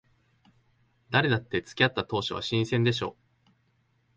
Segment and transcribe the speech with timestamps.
[1.11, 3.15] 誰だって付き合った当初は新鮮でしょ。